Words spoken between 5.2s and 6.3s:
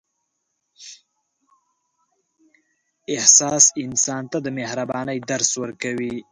درس ورکوي.